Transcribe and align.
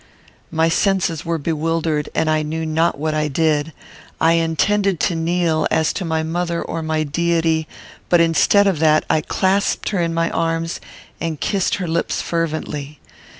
My 0.49 0.67
senses 0.67 1.25
were 1.27 1.37
bewildered, 1.37 2.09
and 2.15 2.27
I 2.27 2.41
knew 2.41 2.65
not 2.65 2.97
what 2.97 3.13
I 3.13 3.27
did. 3.27 3.71
I 4.19 4.31
intended 4.33 4.99
to 5.01 5.13
kneel, 5.15 5.67
as 5.69 5.93
to 5.93 6.03
my 6.03 6.23
mother 6.23 6.59
or 6.59 6.81
my 6.81 7.03
deity; 7.03 7.67
but, 8.09 8.19
instead 8.19 8.65
of 8.65 8.79
that, 8.79 9.05
I 9.11 9.21
clasped 9.21 9.89
her 9.89 9.99
in 10.01 10.11
my 10.15 10.31
arms, 10.31 10.79
and 11.19 11.39
kissed 11.39 11.75
her 11.75 11.87
lips 11.87 12.19
fervently. 12.19 12.99